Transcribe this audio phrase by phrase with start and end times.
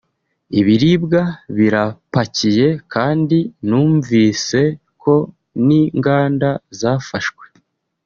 [0.59, 1.21] ibiribwa
[1.57, 4.59] birapakiye kandi numvise
[5.01, 5.15] ko
[5.65, 7.45] n’ingamba zafashwe